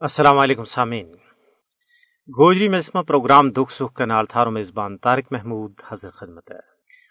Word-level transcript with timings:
السلام 0.00 0.38
علیکم 0.38 0.64
سامعین۔ 0.64 1.08
گوجری 2.28 2.68
مجسمہ 2.68 3.02
پروگرام 3.02 3.50
دکھ 3.50 3.72
سکھ 3.72 3.94
کا 3.94 4.04
نال 4.04 4.26
تھارو 4.26 4.50
میزبان 4.50 4.98
طارق 4.98 5.24
محمود 5.30 5.72
حضر 5.88 6.10
خدمت 6.10 6.50
ہے۔ 6.50 6.58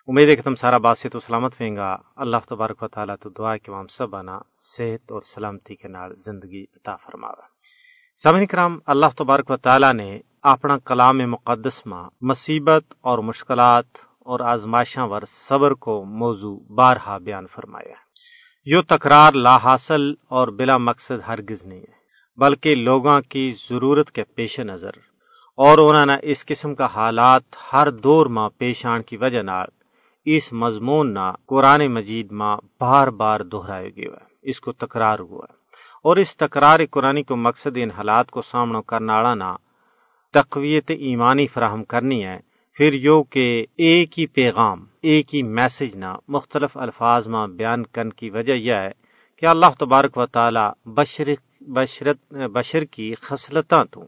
امید 0.08 0.30
ہے 0.30 0.36
کہ 0.36 0.42
تم 0.42 0.56
سارا 0.56 0.78
بات 0.78 0.98
سے 0.98 1.10
تو 1.10 1.20
سلامت 1.20 1.54
ہوئیں 1.54 1.76
گا۔ 1.76 1.98
اللہ 2.16 2.38
تبارک 2.50 2.84
و 2.84 2.88
تعالیٰ 2.88 3.16
تو 3.22 3.30
دعا 3.30 3.58
کہ 3.58 3.72
ہم 3.72 3.88
سب 3.88 4.16
آنا 4.16 4.40
صحت 4.56 5.12
اور 5.12 5.22
سلامتی 5.22 5.76
کے 5.76 5.88
نال 5.88 6.16
زندگی 6.16 6.64
عطا 6.64 6.96
فرماوا 6.96 7.44
سامعین 8.24 8.46
کرام، 8.46 8.80
اللہ 8.86 9.06
تبارک 9.18 9.52
و 9.52 9.58
تعالیٰ 9.58 9.94
نے 9.94 10.20
اپنا 10.42 10.78
کلام 10.78 11.18
مقدس 11.18 11.86
ماں 11.86 12.10
مصیبت 12.22 12.94
اور 13.02 13.18
مشکلات 13.20 13.86
اور 14.20 14.40
آزمائشاں 14.40 15.08
ور 15.08 15.22
صبر 15.50 15.72
کو 15.72 16.06
موضوع 16.06 16.60
بارہا 16.76 17.18
بیان 17.18 17.48
فرمایا 17.48 17.96
یہ 18.66 18.82
تکرار 18.88 19.34
لا 19.34 19.58
حاصل 19.58 20.14
اور 20.28 20.48
بلا 20.48 20.78
مقصد 20.78 21.28
ہرگز 21.28 21.66
نہیں 21.66 21.80
ہے۔ 21.80 22.05
بلکہ 22.38 22.76
لوگوں 22.76 23.22
کی 23.30 23.54
ضرورت 23.70 24.12
کے 24.12 24.24
پیش 24.24 24.60
نظر۔ 24.60 24.92
اور 25.58 25.78
انہوں 25.78 26.06
نے 26.06 26.14
اس 26.22 26.46
قسم 26.46 26.76
کا 26.76 26.86
حالات 26.86 27.42
ہر 27.74 27.92
دور 27.92 28.26
ماں 28.26 28.50
پیش 28.58 28.86
آن 28.86 29.02
کی 29.02 29.18
وجہ 29.18 29.42
نال 29.42 29.68
اس 30.26 30.54
مضمون 30.54 31.14
نہ 31.14 31.32
قرآن 31.46 31.88
مجید 31.88 32.32
ماں 32.32 32.58
بار 32.80 33.08
بار 33.08 33.40
دہرایا 33.40 33.90
گیا 33.90 34.18
اس 34.42 34.60
کو 34.60 34.72
تکرار 34.72 35.20
ہوا 35.20 35.46
ہے۔ 35.50 35.54
اور 36.04 36.18
اس 36.18 36.38
تکرار 36.38 36.80
قرآن 36.92 37.24
کو 37.24 37.36
مقصد 37.36 37.78
ان 37.78 37.92
حالات 37.92 38.32
کو 38.32 38.42
سامنا 38.42 38.82
کرنا 38.82 39.36
نہ 39.36 39.56
تقویت 40.34 40.92
ایمانی 40.92 41.48
فراہم 41.48 41.84
کرنی 41.84 42.26
ہے، 42.26 42.40
پھر 42.78 42.94
یو 42.94 43.24
کہ 43.24 43.66
ایک 43.78 44.20
ہی 44.20 44.26
پیغام، 44.26 44.86
ایک 45.02 45.36
ہی 45.36 45.44
میسج 45.44 45.98
نہ 45.98 46.16
مختلف 46.28 46.78
الفاظ 46.78 47.28
میں 47.28 47.48
بیان 47.48 47.86
کرنے 47.86 48.10
کی 48.10 48.30
وجہ 48.30 48.54
یہ 48.54 48.74
ہے 48.74 48.92
کہ 49.38 49.46
اللہ 49.46 49.66
تبارک 49.80 50.18
و 50.18 50.26
تعالی 50.26 50.90
بشر 50.90 51.30
بشرت، 51.68 52.18
بشر 52.32 52.84
کی 52.84 53.16
خصلتاں 53.16 53.86
تو 53.92 54.04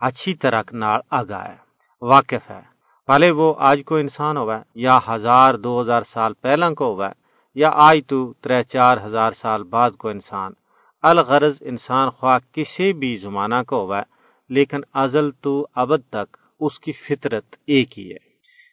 اچھی 0.00 0.34
طرح 0.34 0.62
نال 0.72 1.00
آگاہ 1.10 1.44
ہے۔ 1.48 1.56
واقف 2.02 2.50
ہے۔ 2.50 2.60
پہلے 3.06 3.30
وہ 3.30 3.54
آج 3.58 3.80
کو 3.86 3.96
انسان 3.96 4.36
ہوا 4.36 4.58
یا 4.74 4.98
ہزار، 5.08 5.54
دو 5.54 5.80
ہزار 5.80 6.02
سال 6.02 6.34
پہلا 6.34 6.74
کو 6.74 6.94
ہوا 6.94 7.10
یا 7.54 7.70
آج 7.74 7.98
تو 8.06 8.32
تر 8.40 8.62
چار 8.62 8.96
ہزار 9.04 9.32
سال 9.32 9.62
بعد 9.62 9.90
کو 9.90 10.08
انسان۔ 10.08 10.52
الغرض 11.02 11.56
انسان 11.60 12.10
خواہ 12.10 12.38
کسی 12.52 12.92
بھی 12.92 13.16
زمانہ 13.16 13.62
کو 13.66 13.84
ہوا 13.84 13.98
ہے 13.98 14.02
لیکن 14.48 14.80
ازل 14.94 15.30
تو 15.30 15.66
ابد 15.74 16.00
تک 16.10 16.36
اس 16.60 16.80
کی 16.80 16.92
فطرت 16.92 17.56
ایک 17.66 17.98
ہی 17.98 18.10
ہے۔ 18.12 18.28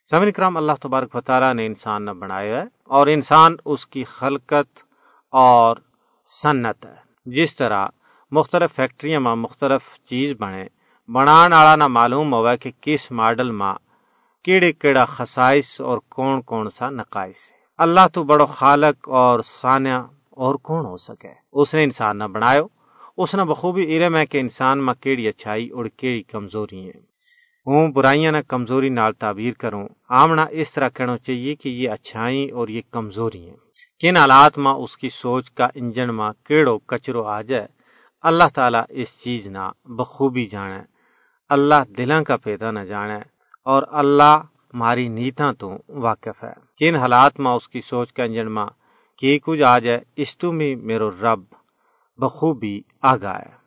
سمن 0.10 0.32
کرام، 0.32 0.58
اللہ 0.58 0.72
تبارک 0.82 1.16
و 1.16 1.22
تعالیٰ 1.22 1.54
نے 1.54 1.66
انسان 1.66 2.06
نہ 2.06 2.12
بنایا 2.12 2.62
ہے، 2.62 2.68
اور 2.84 3.08
انسان 3.08 3.56
اس 3.66 3.88
کی 3.88 4.04
خلقت 4.04 4.80
اور 5.32 5.78
سنت 6.44 6.86
ہے۔ 6.86 7.06
جس 7.26 7.56
طرح 7.56 7.88
مختلف 8.38 8.76
فیکٹریاں 8.76 9.20
ماں 9.20 9.36
مختلف 9.36 9.82
چیز 10.10 10.34
بنے۔ 10.40 10.66
بنان 11.14 11.54
والا 11.54 11.76
نہ 11.76 11.88
معلوم 11.88 12.34
ہوا 12.34 12.56
کہ 12.56 12.72
کس 12.82 13.12
ماڈل 13.12 13.52
ماں 13.52 13.76
کیڑے 14.46 14.72
کیڑا 14.72 15.06
خصائص 15.06 15.82
اور 15.82 15.98
کون 16.10 16.42
کون 16.42 16.70
سا 16.70 16.90
نقائص 16.90 17.40
اللہ 17.78 18.06
تو 18.14 18.24
بڑو 18.24 18.46
خالق 18.46 19.10
اور 19.10 19.40
سانیہ 19.46 20.00
اور 20.44 20.56
کون 20.56 20.86
ہو 20.86 20.98
سکے۔ 20.98 21.34
اس 21.54 21.74
نے 21.76 21.84
انسان 21.84 22.18
نہ 22.18 22.24
بنایو 22.24 22.66
اس 23.18 23.36
نے 23.36 23.44
بخوبی 23.44 23.84
علم 23.84 24.16
ہے 24.16 24.26
کہ 24.26 24.38
انسان 24.38 24.86
میں 24.86 24.94
کیڑی 24.94 25.28
اچھائی 25.28 25.70
اور 25.70 25.86
کیڑی 25.86 26.24
کمزوری 26.24 26.82
ہیں۔ 26.84 27.02
ہوں 27.68 27.92
برائیاں 27.92 28.32
نہ 28.32 28.38
کمزوری 28.48 28.90
نال 28.90 29.14
تعبیر 29.14 29.54
کروں 29.54 29.88
آمنا 30.10 30.46
اس 30.52 30.74
طرح 30.74 30.90
کہنا 30.90 31.18
چاہیے 31.18 31.56
کہ 31.56 31.70
یہ 31.70 31.90
اچھائی 31.90 32.50
اور 32.50 32.68
یہ 32.68 32.82
کمزوری 32.92 33.50
ہیں۔ 33.50 33.58
کن 34.00 34.18
حالات 34.18 34.58
ماں 34.58 34.74
اس 34.74 34.98
کی 34.98 35.10
سوچ 35.10 35.52
کا 35.52 35.68
انجن 35.76 36.10
ماں 36.10 36.34
کیڑو 36.48 36.78
کچرو 36.78 37.24
آ 37.24 37.42
جائے؟ 37.42 37.68
اللہ 38.26 38.44
تعالیٰ 38.56 38.84
اس 38.90 39.22
چیز 39.24 39.48
نہ 39.48 39.72
بخوبی 39.86 40.46
جانے، 40.46 40.80
اللہ 41.50 41.76
دلاں 41.98 42.24
کا 42.24 42.38
پیدا 42.38 42.72
نہ 42.72 42.80
جانے 42.80 43.18
اور 43.66 43.84
اللہ 43.92 44.42
ماری 44.74 45.08
نیتاں 45.08 45.54
تو 45.54 45.78
واقف 45.90 46.44
ہے۔ 46.44 46.54
کن 46.78 46.96
حالات 46.96 47.40
ماں 47.40 47.56
اس 47.56 47.68
کی 47.68 47.82
سوچ 47.82 48.14
کا 48.14 48.24
انجن 48.24 48.48
ماں 48.48 48.68
کی 49.18 49.40
کچھ 49.40 49.62
آ 49.62 49.80
جائے، 49.80 50.00
اس 50.16 50.38
تو 50.38 50.52
بھی 50.52 50.76
میرو 50.76 51.12
رب 51.12 51.44
بخوبی 52.18 52.82
آگاہ 53.02 53.40
ہے۔ 53.40 53.66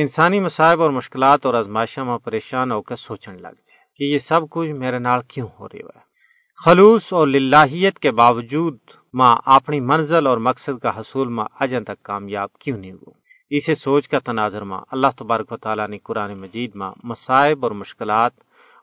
انسانی 0.00 0.40
مصائب 0.40 0.82
اور 0.82 0.90
مشکلات 0.90 1.46
اور 1.46 1.54
آزمائشوں 1.54 2.04
میں 2.04 2.18
پریشان 2.18 2.72
ہو 2.72 2.82
کر 2.82 2.96
سوچنے 2.96 3.36
لگ 3.36 3.56
جائے 3.66 3.80
کہ 3.96 4.04
یہ 4.04 4.18
سب 4.18 4.40
کچھ 4.50 4.68
میرے 4.68 4.98
نال 4.98 5.20
کیوں 5.28 5.48
ہو 5.60 5.68
رہی 5.68 5.78
ہے۔ 5.78 6.10
خلوص 6.64 7.12
اور 7.12 7.26
للہیت 7.26 7.98
کے 7.98 8.10
باوجود 8.10 8.78
ماں 9.14 9.36
اپنی 9.46 9.80
منزل 9.80 10.26
اور 10.26 10.38
مقصد 10.38 10.78
کا 10.78 11.00
حصول 11.00 11.28
ماں 11.28 11.46
اجن 11.60 11.84
تک 11.84 12.02
کامیاب 12.02 12.52
کیوں 12.52 12.78
نہیں 12.78 12.92
ہو 12.92 13.19
اسے 13.50 13.74
سوچ 13.74 14.08
کا 14.08 14.18
تناظر 14.18 14.62
ماں۔ 14.62 14.80
اللہ 14.92 15.06
تبارک 15.18 15.52
و 15.52 15.56
تعالیٰ 15.56 15.88
نے 15.88 15.98
قرآن 15.98 16.38
مجید 16.38 16.70
ماں 16.74 16.92
مصائب 17.04 17.64
اور 17.64 17.70
مشکلات 17.70 18.32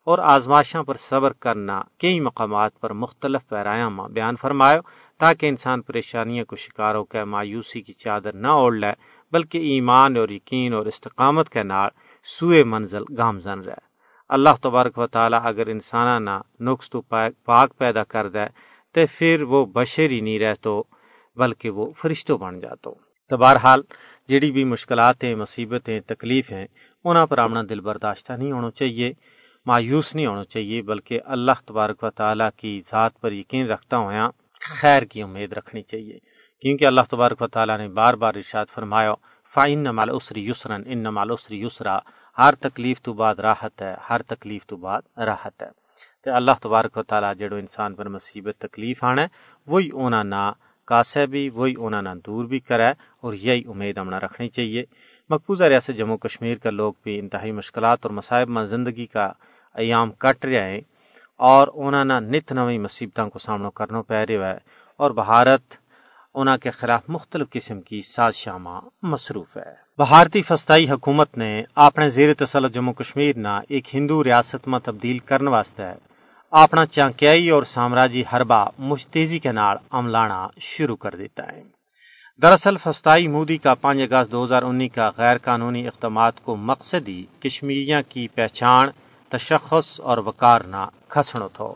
اور 0.05 0.19
آزماشاں 0.19 0.83
پر 0.83 0.97
صبر 0.97 1.33
کرنا 1.33 1.81
کئی 1.99 2.19
مقامات 2.19 2.79
پر 2.79 2.93
مختلف 2.93 3.49
پیرایاں 3.49 3.89
ماں 3.89 4.07
بیان 4.09 4.35
فرمایا 4.41 4.79
تاکہ 5.19 5.45
انسان 5.45 5.81
پریشانیوں 5.81 6.45
کو 6.45 6.55
شکار 6.55 6.95
ہو 6.95 7.03
کر 7.03 7.23
مایوسی 7.23 7.81
کی 7.81 7.93
چادر 7.93 8.33
نہ 8.33 8.47
اوڑ 8.47 8.73
لے، 8.73 8.91
بلکہ 9.31 9.57
ایمان 9.57 10.17
اور 10.17 10.29
یقین 10.29 10.73
اور 10.73 10.85
استقامت 10.85 11.49
کے 11.49 11.63
نال 11.63 11.89
سوئے 12.39 12.63
منزل 12.63 13.03
گامزن 13.17 13.59
رہے۔ 13.59 13.85
اللہ 14.29 14.55
تبارک 14.61 14.97
و 14.97 15.07
تعالیٰ 15.07 15.39
اگر 15.43 15.67
انسانہ 15.67 16.29
نہ 16.29 16.63
نقص 16.63 16.89
تو 16.89 17.01
پاک 17.45 17.77
پیدا 17.77 18.03
کر 18.03 18.29
دے 18.29 18.45
تو 18.93 19.01
پھر 19.17 19.41
وہ 19.41 19.65
بشری 19.65 20.21
نہیں 20.21 20.39
رہتو، 20.39 20.83
بلکہ 21.35 21.69
وہ 21.69 21.91
فرشتوں 22.01 22.37
بن 22.37 22.59
جاتو۔ 22.59 23.06
تو 23.29 23.37
بہرحال 23.37 23.81
جڑی 24.27 24.51
بھی 24.51 24.63
مشکلات 24.63 25.23
ہیں 25.23 25.35
مصیبتیں 25.35 25.99
تکلیف 25.99 26.51
ہیں، 26.51 26.67
انہاں 27.03 27.25
پر 27.25 27.37
اپنا 27.37 27.61
دل 27.69 27.79
برداشتہ 27.79 28.33
نہیں 28.33 28.51
ہونا 28.51 28.71
چاہیے، 28.71 29.13
مایوس 29.65 30.15
نہیں 30.15 30.25
ہونا 30.25 30.43
چاہیے، 30.43 30.81
بلکہ 30.81 31.19
اللہ 31.25 31.51
تبارک 31.65 32.03
و 32.03 32.09
تعالیٰ 32.09 32.49
کی 32.57 32.81
ذات 32.91 33.19
پر 33.21 33.31
یقین 33.31 33.67
رکھتا 33.67 33.97
ہوا 33.97 34.29
خیر 34.61 35.03
کی 35.03 35.21
امید 35.21 35.53
رکھنی 35.53 35.81
چاہیے۔ 35.81 36.19
کیونکہ 36.61 36.85
اللہ 36.85 37.01
تبارک 37.09 37.41
و 37.41 37.47
تعالیٰ 37.47 37.77
نے 37.77 37.87
بار 37.87 38.13
بار 38.13 38.33
ارشاد 38.33 38.65
فرمایا 38.73 39.13
فائن 39.53 39.79
نمال 39.79 40.09
اسری 40.13 40.47
یسرن 40.47 40.83
ان 40.85 40.97
نمال 40.97 41.31
اسری 41.31 41.61
یسرا 41.61 41.99
ہر 42.37 42.55
تکلیف 42.55 43.01
تو 43.01 43.13
بعد 43.13 43.35
راحت 43.35 43.81
ہے، 43.81 43.95
ہر 44.09 44.21
تکلیف 44.21 44.65
تو 44.65 44.77
بعد 44.77 45.01
راحت 45.17 45.61
ہے۔ 45.61 45.69
تو 46.23 46.33
اللہ 46.33 46.51
تبارک 46.61 46.97
و 46.97 47.03
تعالیٰ 47.03 47.35
جڑو 47.35 47.55
انسان 47.55 47.95
پر 47.95 48.09
مصیبت، 48.09 48.55
تکلیف 48.57 49.03
آنا 49.03 49.21
ہے، 49.21 49.27
وہی 49.67 49.89
اونا 49.89 50.23
نہ 50.23 50.51
کاسے 50.87 51.25
بھی، 51.25 51.49
وہی 51.49 51.73
انہوں 51.77 52.01
نے 52.01 52.09
دور 52.25 52.45
بھی 52.45 52.59
کرا 52.59 52.89
اور 53.21 53.33
یہی 53.33 53.63
امید 53.67 53.97
ہمنا 53.97 54.19
رکھنی 54.19 54.49
چاہیے۔ 54.49 54.83
مقبوضہ 55.29 55.63
ریاست 55.63 55.97
جموں 55.97 56.17
کشمیر 56.17 56.57
کا 56.57 56.69
لوگ 56.69 56.93
بھی 57.03 57.19
انتہائی 57.19 57.51
مشکلات 57.51 57.99
اور 58.03 58.11
مصائب 58.11 58.49
میں 58.49 58.65
زندگی 58.65 59.05
کا 59.05 59.31
ایام 59.75 60.11
کٹ 60.11 60.45
رہے 60.45 60.71
ہیں 60.71 60.81
اور 61.39 61.67
انہوں 61.73 62.05
نے 62.05 62.19
نت 62.19 62.51
نوی 62.51 62.77
مصیبتوں 62.77 63.29
کو 63.29 63.39
سامنا 63.39 63.69
کرنا 63.69 64.01
پہ 64.01 64.13
رہا 64.13 64.49
ہے 64.49 64.57
اور 64.99 65.11
بھارت 65.11 65.75
انہوں 66.35 66.57
کے 66.57 66.71
خلاف 66.71 67.03
مختلف 67.07 67.49
قسم 67.51 67.81
کی 67.81 68.01
سازشاں 68.01 68.59
مصروف 69.03 69.57
ہے۔ 69.57 69.73
بھارتی 69.97 70.41
فسطائی 70.41 70.89
حکومت 70.89 71.37
نے 71.37 71.63
اپنے 71.75 72.09
زیر 72.09 72.33
تسلط 72.33 72.73
جموں 72.73 72.93
کشمیر 72.93 73.35
نہ 73.35 73.53
ایک 73.69 73.95
ہندو 73.95 74.23
ریاست 74.23 74.67
میں 74.67 74.79
تبدیل 74.79 75.19
کرنے 75.19 75.49
واسطے 75.49 75.83
اپنا 76.51 76.85
چانکیائی 76.85 77.49
اور 77.49 77.63
سامراجی 77.63 78.23
حربہ 78.33 78.65
مشتیزی 78.79 79.39
کے 79.39 79.51
نال 79.51 79.77
عملانا 79.91 80.47
شروع 80.61 80.95
کر 80.95 81.15
دیتا 81.15 81.43
ہے۔ 81.51 81.63
دراصل 82.41 82.77
فسطائی 82.77 83.27
مودی 83.27 83.57
کا 83.57 83.73
پانچ 83.73 83.99
اگست 84.01 84.31
دو 84.31 84.43
ہزار 84.43 84.63
انیس 84.63 84.91
کا 84.91 85.09
غیر 85.17 85.37
قانونی 85.37 85.87
اقدامات 85.87 86.39
کو 86.43 86.55
مقصدی 86.55 87.25
کشمیریاں 87.39 88.01
کی 88.09 88.27
پہچان، 88.27 88.89
تشخص 89.29 89.99
اور 89.99 90.17
وقار 90.17 90.61
نہ 90.61 90.85
کھسنو 91.07 91.47
تھو 91.47 91.73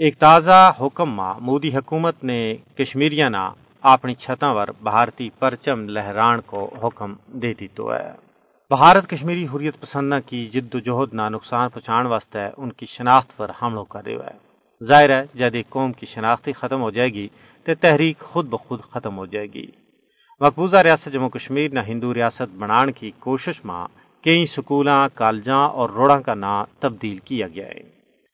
ایک 0.00 0.18
تازہ 0.18 0.72
حکم 0.80 1.14
ماں 1.14 1.34
مودی 1.40 1.76
حکومت 1.76 2.24
نے 2.24 2.56
کشمیریاں 2.78 3.30
نہ 3.30 3.50
اپنی 3.82 4.14
چھتاں 4.14 4.54
ور 4.54 4.68
بھارتی 4.82 5.30
پرچم 5.38 5.88
لہران 5.88 6.40
کو 6.40 6.74
حکم 6.82 7.14
دے 7.26 7.54
دی 7.54 7.68
تو 7.68 7.92
ہے۔ 7.92 8.27
بھارت 8.76 9.10
کشمیری 9.10 9.46
حریت 9.54 9.80
پسندہ 9.80 10.18
کی 10.26 10.46
جد 10.46 10.74
و 10.74 10.78
جہد 10.78 11.14
نہ 11.14 11.22
نقصان 11.28 11.68
پہنچان 11.68 12.06
واسطے 12.06 12.38
ان 12.56 12.72
کی 12.72 12.86
شناخت 12.86 13.36
پر 13.36 13.50
حملوں 13.62 13.84
کر 13.84 14.00
رہا 14.06 14.26
ہے۔ 14.26 14.38
ظاہر 14.84 15.10
ہے، 15.10 15.26
جد 15.34 15.54
ایک 15.54 15.68
قوم 15.68 15.92
کی 15.92 16.06
شناخت 16.06 16.48
ختم 16.56 16.82
ہو 16.82 16.90
جائے 16.90 17.08
گی 17.08 17.28
تو 17.64 17.74
تحریک 17.80 18.18
خود 18.18 18.46
بخود 18.46 18.80
ختم 18.80 19.16
ہو 19.16 19.26
جائے 19.26 19.46
گی۔ 19.46 19.66
مقبوضہ 20.40 20.76
ریاست 20.76 21.12
جموں 21.12 21.28
کشمیر 21.28 21.70
نہ 21.72 21.80
ہندو 21.88 22.14
ریاست 22.14 22.56
بنان 22.58 22.92
کی 22.92 23.10
کوشش 23.18 23.64
میں 23.64 23.86
کئی 24.24 24.46
سکولاں، 24.46 25.08
کالجاں 25.14 25.68
اور 25.68 25.90
روڑاں 25.90 26.20
کا 26.20 26.34
نام 26.34 26.64
تبدیل 26.78 27.18
کیا 27.18 27.48
گیا 27.48 27.66
ہے۔ 27.66 27.82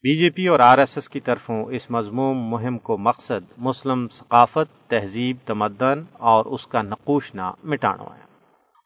بی 0.05 0.19
جے 0.19 0.31
پی 0.31 0.49
اور 0.49 0.61
آر 0.61 0.79
ایس 0.79 0.97
ایس 0.97 1.09
کی 1.09 1.21
طرفوں 1.21 1.65
اس 1.65 1.91
مضموم 1.91 2.39
مہم 2.39 2.79
کو 2.79 2.99
مقصد 2.99 3.53
مسلم 3.59 4.09
ثقافت، 4.09 4.91
تہذیب، 4.91 5.37
تمدن 5.47 6.03
اور 6.13 6.45
اس 6.45 6.67
کا 6.67 6.83
نقوش 6.83 7.35
نہ 7.35 7.51
مٹانا 7.65 8.03
ہے۔ 8.03 8.34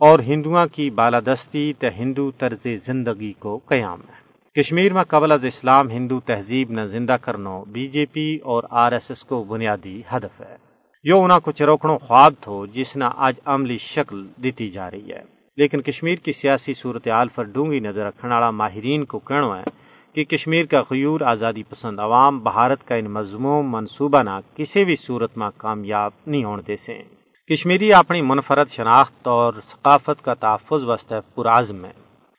اور 0.01 0.19
ہندوؤں 0.19 0.67
کی 0.73 0.91
بالادستی 0.91 1.73
ت 1.73 1.85
ہندو 1.99 2.31
طرز 2.31 2.67
زندگی 2.87 3.33
کو 3.33 3.59
قیام 3.67 4.01
ہے۔ 4.01 4.29
کشمیر 4.61 4.93
میں 4.93 5.05
قبل 5.05 5.33
از 5.33 5.45
اسلام 5.45 5.91
ہندو 5.91 6.21
تہذیب 6.21 6.71
نہ 6.71 6.81
زندہ 6.81 7.17
کرنو 7.23 7.65
بی 7.65 7.89
جے 7.89 8.07
پی 8.07 8.39
اور 8.43 8.63
آر 8.71 8.93
ایس 8.93 9.11
ایس 9.11 9.25
کو 9.25 9.45
بنیادی 9.45 10.03
ہدف 10.13 10.41
ہے۔ 10.41 10.57
یہ 11.05 11.13
انہوں 11.13 11.41
کو 11.41 11.53
چروکڑوں 11.53 11.99
خواب 11.99 12.33
تھو 12.41 12.67
جس 12.67 12.97
نے 12.97 13.05
آج 13.17 13.35
عملی 13.45 13.79
شکل 13.79 14.27
دیتی 14.43 14.71
جا 14.71 14.91
رہی 14.91 15.13
ہے۔ 15.13 15.23
لیکن 15.57 15.83
کشمیر 15.83 16.17
کی 16.17 16.33
سیاسی 16.33 16.75
صورتحال 16.75 17.29
پر 17.29 17.45
ڈونگی 17.45 17.81
نظر 17.81 18.05
رکھنے 18.05 18.35
والا 18.35 18.51
ماہرین 18.51 19.05
کو 19.05 19.19
کہنا 19.19 19.61
ہے 19.61 19.65
کہ 20.13 20.25
کشمیر 20.25 20.67
کا 20.67 20.83
غیور 20.91 21.21
آزادی 21.21 21.63
پسند 21.63 22.01
عوام 22.01 22.39
بھارت 22.39 22.89
کا 22.89 22.95
ان 22.95 23.05
مضموم 23.05 23.73
منصوبہ 23.73 24.23
نہ 24.23 24.41
کسی 24.57 24.85
بھی 24.85 24.97
صورت 24.97 25.39
میں 25.39 25.49
کامیاب 25.57 26.13
نہیں 26.27 26.45
ہونے 26.45 26.63
دے 26.63 26.77
سے 26.77 27.18
کشمیری 27.51 27.93
اپنی 27.93 28.23
منفرد 28.23 28.69
شناخت 28.69 29.29
اور 29.29 29.53
ثقافت 29.69 30.25
کا 30.25 30.35
تحفظ 30.35 30.85
وسط 30.85 31.13
پرعزم 31.35 31.85
ہے۔ 31.85 31.93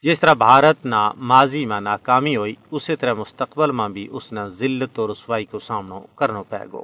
جس 0.03 0.19
طرح 0.19 0.33
بھارت 0.33 0.85
نہ 0.85 1.11
ماضی 1.17 1.65
میں 1.65 1.79
ناکامی 1.81 2.35
ہوئی، 2.35 2.55
اسی 2.71 2.95
طرح 2.95 3.13
مستقبل 3.13 3.71
میں 3.71 3.87
بھی 3.89 4.07
اس 4.11 4.31
نے 4.33 4.41
ذلت 4.49 4.99
اور 4.99 5.09
رسوائی 5.09 5.45
کو 5.45 5.59
سامنا 5.59 5.99
کرنا 6.15 6.41
پائے 6.41 6.67
گو 6.73 6.83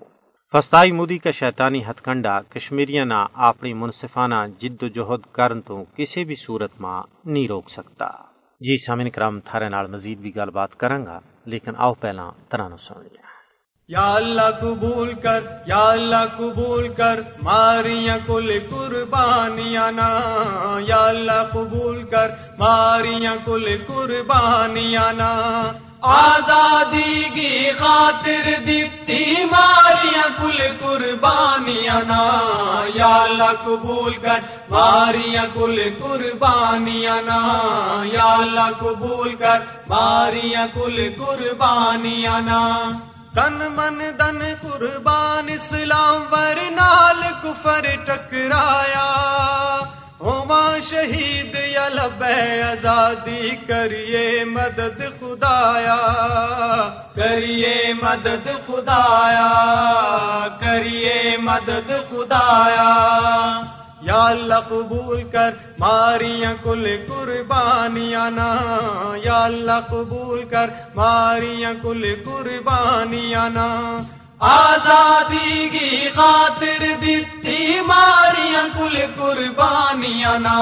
فستائی 0.53 0.91
مودی 0.91 1.17
کا 1.17 1.31
شیطانی 1.31 1.83
ہتھ 1.83 2.01
کنڈا 2.03 2.41
کشمیریاں 2.41 3.05
نہ 3.05 3.25
اپنی 3.33 3.73
منصفانہ 3.73 4.45
جد 4.59 4.83
و 4.83 4.87
جہد 4.87 5.25
کرن 5.31 5.61
تو 5.61 5.83
کسی 5.95 6.23
بھی 6.23 6.35
صورت 6.35 6.81
میں 6.81 7.01
نہیں 7.25 7.47
روک 7.47 7.69
سکتا۔ 7.69 8.09
جی 8.61 8.77
سامن 8.85 9.09
کرام، 9.09 9.39
تھارے 9.39 9.69
نال 9.69 9.87
مزید 9.87 10.19
بھی 10.19 10.35
گل 10.35 10.49
بات 10.49 10.75
کرنگا 10.75 11.19
لیکن 11.45 11.71
آؤ 11.77 11.93
پہلا 11.93 12.29
ترانو 12.49 12.77
سن 12.77 13.01
لیا 13.03 13.24
یا 13.87 14.15
اللہ 14.15 14.51
قبول 14.61 15.13
کر، 15.13 15.39
یا 15.65 15.83
اللہ 15.83 16.25
قبول 16.37 16.93
کر، 16.93 17.19
ماریاں 17.43 18.17
کل 18.27 18.59
قربانیاں 18.69 19.91
نا۔ 19.91 20.19
یا 20.79 21.07
اللہ 21.07 21.43
قبول 21.53 22.03
کر، 22.03 22.31
ماریاں 22.57 23.35
کل 23.45 23.77
قربانیاں 23.87 25.13
نا۔ 25.13 25.61
آزادی 26.01 27.23
کی 27.33 27.71
خاطر 27.79 28.49
دیتی 28.67 29.35
ماریاں 29.51 30.29
کل 30.41 30.57
قربانیاں 30.79 32.01
نا۔ 32.07 32.39
یا 32.95 33.15
اللہ 33.15 33.53
قبول 33.63 34.13
کر، 34.13 34.39
ماریاں 34.69 35.45
کل 35.53 35.81
قربانیاں 35.99 37.21
نا۔ 37.21 37.59
یا 38.13 38.33
اللہ 38.33 38.69
قبول 38.79 39.35
کر، 39.35 39.59
ماریاں 39.87 40.67
کل 40.73 41.09
قربانیاں 41.17 42.41
نا۔ 42.41 42.91
تن 43.35 43.67
من 43.69 43.97
دن 44.19 44.39
قربان 44.61 45.49
اسلام 45.49 46.21
ور 46.31 46.59
نال 46.71 47.21
کفر 47.41 47.85
ٹکرایا 48.05 49.09
ہوما 50.19 50.61
شہید 50.89 51.55
یا 51.71 51.87
لبے 51.89 52.61
آزادی 52.63 53.49
کریے 53.67 54.43
مدد 54.47 55.01
خدایا 55.19 55.99
کریے 57.15 57.75
مدد 58.01 58.47
خدایا 58.67 59.49
کریے 60.61 61.37
مدد 61.41 61.91
خدایا 62.09 62.91
یا 64.05 64.23
اللہ 64.25 64.59
قبول 64.69 65.23
کر، 65.31 65.53
ماریاں 65.79 66.53
کل 66.63 66.85
قربانیاں 67.07 68.29
نا 68.31 68.49
یا 69.23 69.43
اللہ 69.43 69.79
قبول 69.89 70.43
کر، 70.49 70.69
ماریاں 70.95 71.73
کل 71.81 72.03
قربانیاں 72.25 73.49
نا 73.49 73.69
آزادی 74.39 75.69
کی 75.69 76.09
خاطر 76.15 76.85
دیتی 77.01 77.79
ماریاں 77.81 78.24
کل 78.85 79.05
قربانیاں 79.15 80.39
نا، 80.39 80.59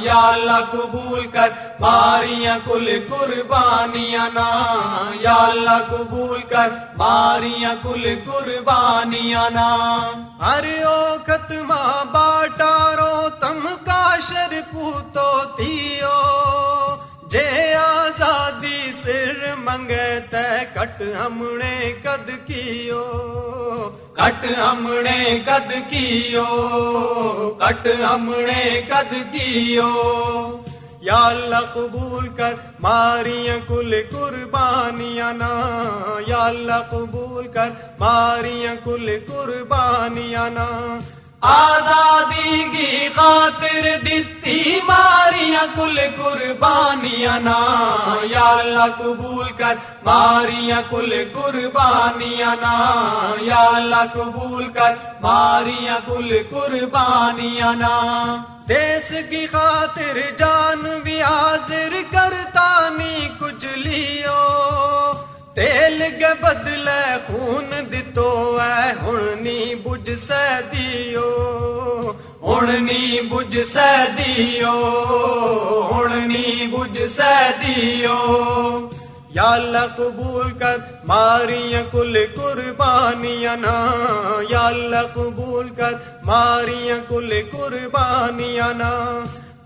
یا 0.00 0.20
اللہ 0.28 0.60
قبول 0.70 1.26
کر، 1.26 1.48
ماریاں 1.80 2.58
کل 2.64 2.98
قربانیاں 3.08 4.28
نا، 4.34 4.50
یا 5.20 5.34
اللہ 5.34 5.78
قبول 5.90 6.42
کر، 6.42 6.68
ماریاں 6.96 7.74
کل 7.82 8.14
قربانیاں 8.24 9.50
نا۔ 9.50 9.70
ہر 10.40 10.64
او 10.84 11.16
ختمہ 11.26 12.04
باٹارو 12.12 13.28
تم 13.40 13.68
کاشر 13.84 14.60
پوتو 14.72 15.44
تیو، 15.56 16.18
جے 17.28 17.69
منگے 19.70 20.06
تے 20.30 20.46
کٹ 20.74 21.02
ہمنے 21.16 21.74
کد 22.02 22.30
کیو 22.46 23.02
کٹ 24.14 24.44
ہمنے 24.58 25.20
کد 25.46 25.70
کیو 25.90 26.46
کٹ 27.60 27.86
ہمنے 28.00 28.64
کد 28.88 29.12
کیو 29.32 29.90
یا 31.02 31.20
اللہ 31.26 31.70
قبول 31.74 32.26
کر 32.36 32.54
ماریاں 32.80 33.58
کل 33.68 33.94
قربانیاں 34.10 35.32
نا 35.32 35.52
یا 36.26 36.42
اللہ 36.46 36.82
قبول 36.90 37.46
کر 37.48 37.70
ماریاں 38.00 38.74
کل 38.84 39.08
قربانیاں 39.28 40.48
نا 40.50 40.68
آزادی 41.42 42.64
کی 42.72 43.08
خاطر 43.14 43.98
دیتی 44.04 44.80
ماریاں 44.88 45.66
کل 45.76 46.00
قربانیاں 46.16 47.40
نا، 47.40 47.60
یا 48.22 48.44
اللہ 48.44 48.86
قبول 48.98 49.48
کر 49.52 49.74
ماریاں 50.04 50.82
کل 50.90 51.24
قربانیاں 51.32 52.56
نا، 52.60 52.94
یا 53.40 53.62
اللہ 53.74 54.04
قبول 54.12 54.68
کر 54.68 54.94
ماریاں 55.22 55.98
کل 56.06 56.42
قربانیاں 56.50 57.74
نا۔ 57.74 58.36
دیس 58.68 59.12
کی 59.30 59.46
خاطر 59.46 60.18
جان 60.38 61.00
بھی 61.02 61.22
حاضر 61.22 61.96
کرتا 62.10 62.88
نہیں 62.88 63.28
کچھ 63.38 63.66
لیو۔ 63.66 64.69
تیل 65.54 66.02
کے 66.18 66.34
بدلے 66.40 67.16
خون 67.26 67.70
دتو 67.92 68.58
ہے 68.62 68.92
ہننی 69.02 69.74
بج 69.74 70.10
سے 70.26 70.60
دیو 70.72 71.30
ہننی 72.42 73.20
بج 73.20 73.58
سے 73.72 73.96
دیو 74.18 74.74
ہننی 75.92 76.66
بج 76.66 76.98
سے 77.16 77.40
یا 79.34 79.42
اللہ 79.42 79.86
قبول 79.96 80.50
کر، 80.50 80.76
ماریاں 81.04 81.82
کل 81.92 82.16
قربانیاں 82.34 83.56
نا۔ 83.56 83.90
یا 84.48 84.66
اللہ 84.66 85.02
قبول 85.14 85.68
کر، 85.68 85.92
ماریاں 86.22 86.96
کل 87.08 87.32
قربانیاں 87.50 88.74
نا۔ 88.74 89.20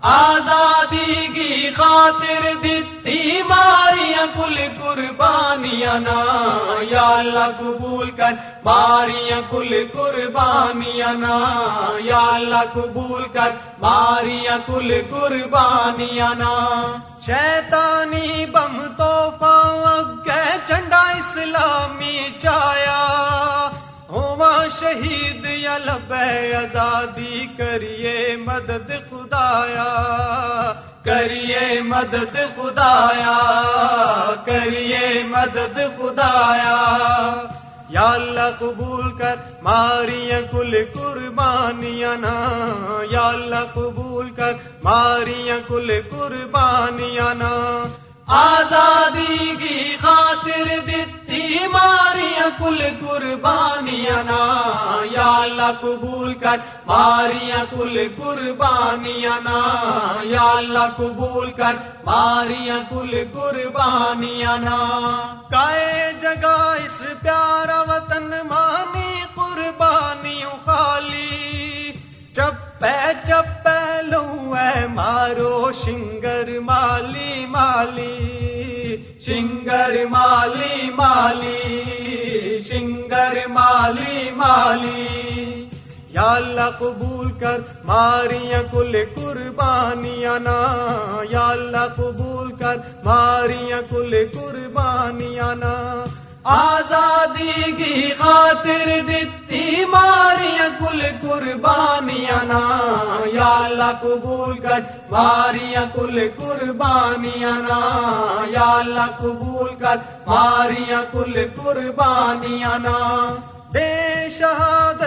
آزادی 0.07 1.27
کی 1.27 1.73
خاطر 1.73 2.53
دیتی 2.63 3.41
ماریاں 3.49 4.25
کل 4.35 4.55
قربانیاں 4.81 5.99
نا۔ 5.99 6.23
یا 6.81 7.07
اللہ 7.07 7.47
قبول 7.59 8.11
کر 8.11 8.31
ماریاں 8.65 9.41
کل 9.49 9.85
قربانیاں 9.93 11.13
نا۔ 11.13 11.39
یا 11.99 12.25
اللہ 12.33 12.63
قبول 12.73 13.23
کر 13.33 13.49
ماریاں 13.79 14.57
کل 14.67 15.01
قربانیاں 15.09 16.35
نا۔ 16.35 16.85
شیطانی 17.25 18.45
بم 18.45 18.87
تو 18.97 19.29
اگے 19.45 20.57
چنڈا 20.67 21.01
اسلامی 21.01 22.29
چایا۔ 22.41 23.05
ہوا 24.09 24.67
شہید 24.79 25.45
یا 25.45 25.77
لبے 25.77 26.55
آزادی 26.55 27.45
کریے 27.57 28.35
مدد 28.45 28.91
خدایا، 29.09 29.91
کریے 31.03 31.81
مدد 31.81 32.37
خدایا، 32.55 33.39
کریے 34.45 35.23
مدد 35.23 35.79
خدایا۔ 35.97 36.87
یا 37.89 38.11
اللہ 38.11 38.49
قبول 38.59 39.17
کر، 39.17 39.35
ماریاں 39.61 40.41
کل 40.51 40.75
قربانیاں 40.93 42.15
نا۔ 42.15 42.49
یا 43.11 43.27
اللہ 43.27 43.73
قبول 43.73 44.29
کر، 44.29 44.53
ماریاں 44.83 45.59
کل 45.67 45.91
قربانیاں 46.09 47.33
نا۔ 47.33 47.83
آزادی 48.27 49.55
کی 49.59 49.97
خاطر 50.01 50.79
دیتی 50.87 51.14
ماریاں 51.67 52.49
کل 52.59 52.83
قربانیاں 52.99 54.23
نا، 54.23 54.61
یا 55.11 55.35
اللہ 55.35 55.71
قبول 55.81 56.33
کر۔ 56.33 56.57
ماریاں 56.85 57.65
کل 57.69 58.07
قربانیاں 58.17 59.41
نا، 59.43 59.59
یا 60.23 60.51
اللہ 60.57 60.87
قبول 60.97 61.51
کر۔ 61.51 61.73
ماریاں 62.05 62.79
کل 62.89 63.23
قربانیاں 63.33 64.57
نا۔ 64.57 64.79
کائے 65.49 66.13
جگہ 66.21 66.75
اس 66.85 67.21
پیار 67.21 67.54
قبول 86.85 87.31
کر 87.31 87.61
ماریاں 87.83 88.63
کل 88.71 89.03
قربانیاں 89.15 90.39
نا، 90.39 90.57
یا 91.29 91.47
اللہ 91.47 91.85
قبول 91.95 92.55
کر 92.55 92.75
ماریاں 93.03 93.81
کل 93.89 94.15
قربانیاں 94.33 95.55
نا۔ 95.55 96.03
آزادی 96.43 97.71
کی 97.71 98.11
خاطر 98.17 98.99
دیتی 99.07 99.85
ماریاں 99.85 100.69
کل 100.79 101.01
قربانیاں 101.21 102.43
نا۔ 102.43 102.61
یا 103.33 103.57
اللہ 103.65 103.91
قبول 104.01 104.57
کر 104.57 104.79
ماریاں 105.11 105.85
کل 105.93 106.27
قربانیاں 106.37 107.61
نا۔ 107.61 107.81
یا 108.47 108.75
اللہ 108.75 109.07
قبول 109.17 109.75
کر 109.75 109.95
ماریاں 110.27 111.01
کل 111.11 111.33
قربانیاں 111.63 112.79
نا۔ 112.79 113.35
بے 113.71 114.27
شہادت 114.39 115.04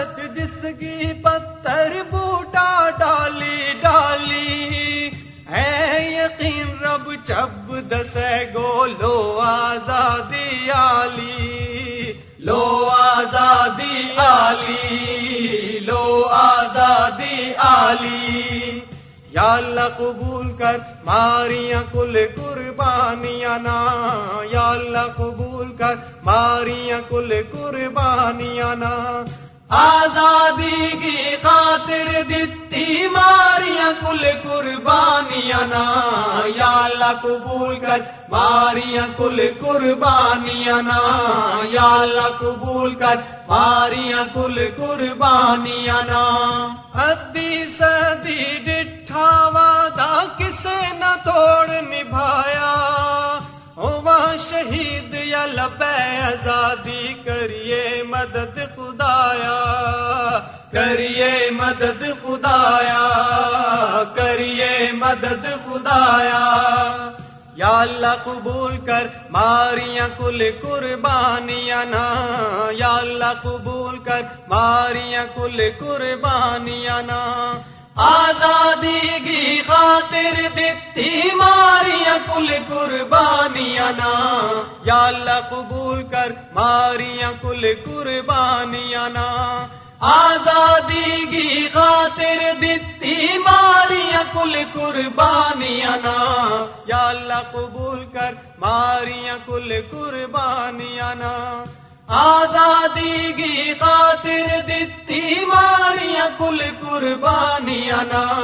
جس 0.63 0.79
کی 0.79 1.13
پتھر 1.23 2.01
بوٹا 2.09 2.89
ڈالی 2.99 3.73
ڈالی۔ 3.81 5.09
ہے 5.51 5.99
یقین 6.11 6.83
رب 6.83 7.11
چب 7.23 7.73
دسے 7.91 8.45
گو، 8.53 8.85
لو 9.01 9.39
آزادی 9.43 10.71
آلی۔ 10.71 12.13
لو 12.39 12.89
آزادی 12.97 14.01
آلی، 14.17 15.79
لو 15.79 16.27
آزادی 16.29 17.51
آلی۔ 17.57 18.79
یا 19.31 19.53
اللہ 19.53 19.97
قبول 19.97 20.51
کر، 20.57 20.77
ماریاں 21.03 21.83
کل 21.91 22.17
قربانیاں 22.35 23.57
نا۔ 23.57 23.85
یا 24.51 24.69
اللہ 24.69 25.13
قبول 25.15 25.75
کر، 25.75 25.95
ماریاں 26.23 27.01
کل 27.09 27.33
قربانیاں 27.51 28.75
نا۔ 28.75 29.25
آزادی 29.69 30.87
کی 31.01 31.35
خاطر 31.43 32.21
دتی 32.29 33.07
ماریاں، 33.07 33.91
کل 34.01 34.29
قربانیاں 34.43 35.67
نا۔ 35.67 36.01
یا 36.55 36.79
اللہ 36.83 37.13
قبول 37.21 37.79
کر، 37.79 38.01
ماریاں، 38.29 39.07
کل 39.17 39.47
قربانیاں 39.59 40.81
نا۔ 40.81 41.01
یا 41.63 41.95
اللہ 42.01 42.39
قبول 42.39 42.95
کر، 42.95 43.15
ماریاں، 43.47 44.23
کل 44.33 44.69
قربانیاں 44.77 46.01
نا۔ 46.07 46.67
ادی 46.93 47.65
سدی 47.79 48.59
ڈٹھا 48.65 49.49
وعدہ 49.53 50.23
کسے 50.37 50.93
نہ 50.99 51.15
توڑ 51.23 51.67
نبھایا۔ 51.67 52.75
ہوا 53.77 54.35
شہید 54.49 55.08
لبے 55.49 56.17
آزادی 56.17 57.13
کریے 57.25 58.03
مدد 58.09 58.59
خدایا، 58.75 59.59
کریے 60.71 61.49
مدد 61.51 62.03
خدایا، 62.21 63.07
کریے 64.15 64.91
مدد 64.91 65.45
خدایا۔ 65.65 66.45
یا 67.55 67.81
اللہ 67.81 68.23
قبول 68.23 68.77
کر، 68.77 69.07
ماریاں 69.29 70.07
کل 70.17 70.43
قربانیاں 70.61 71.85
نا۔ 71.85 72.13
یا 72.71 72.97
اللہ 72.97 73.33
قبول 73.43 73.99
کر، 73.99 74.21
ماریاں 74.47 75.25
کل 75.35 75.61
قربانیاں 75.79 77.01
نا۔ 77.01 77.53
آزادی 78.01 78.99
کی 78.99 79.61
خاطر 79.67 80.47
دیتی 80.55 81.21
ماریاں 81.35 82.17
کل 82.27 82.47
قربانیاں 82.67 83.91
نا۔ 83.91 84.13
یا 84.83 85.05
اللہ 85.05 85.39
قبول 85.49 86.03
کر 86.03 86.31
ماریاں 86.53 87.31
کل 87.41 87.65
قربانیاں 87.85 89.09
نا۔ 89.09 89.27
آزادی 89.99 91.25
کی 91.25 91.67
خاطر 91.73 92.53
دیتی 92.61 93.37
ماریاں 93.37 94.23
کل 94.33 94.63
قربانیاں 94.73 95.97
نا۔ 95.97 96.65
یا 96.87 97.07
اللہ 97.07 97.41
قبول 97.51 98.05
کر 98.13 98.33
ماریاں 98.59 99.37
کل 99.45 99.73
قربانیاں 99.91 101.15
نا۔ 101.15 101.63
آزادی 102.11 103.33
کی 103.33 103.73
خاطر 103.73 104.45
دیتی 104.67 105.45
ماریاں 105.45 106.29
کل 106.37 106.61
قربانیاں 106.79 108.03
نا۔ 108.03 108.39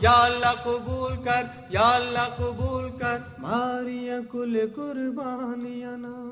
یا 0.00 0.24
اللہ 0.24 0.62
قبول 0.64 1.22
کر، 1.24 1.42
یا 1.70 1.94
اللہ 1.94 2.34
قبول 2.36 2.90
کر 2.90 3.18
ماریاں 3.38 4.20
کل 4.32 4.60
قربانیاں 4.76 5.96
نا۔ 5.96 6.30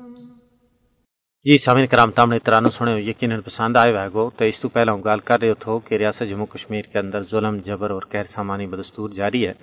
جی 1.43 1.57
سامعین 1.57 1.87
کرام 1.87 2.11
تام 2.11 2.29
نے 2.29 2.39
ترانو 2.39 2.69
سنے 2.69 3.01
یقیناً 3.01 3.41
پسند 3.41 3.75
آئے 3.75 3.91
ہوئے 3.91 4.09
گو۔ 4.13 4.29
تو 4.29 4.45
اس 4.45 4.59
تو 4.59 4.69
پہلا 4.69 4.91
ہوں 4.91 5.03
گال 5.03 5.19
کر 5.19 5.41
رہے 5.41 5.53
تھو 5.53 5.79
کہ 5.79 5.95
ریاست 5.95 6.29
جموں 6.29 6.45
کشمیر 6.45 6.81
کے 6.81 6.99
اندر 6.99 7.23
ظلم، 7.23 7.57
جبر 7.57 7.89
اور 7.89 8.01
قہر 8.11 8.23
سامانی 8.23 8.67
بدستور 8.67 9.09
جاری 9.09 9.47
ہے۔ 9.47 9.53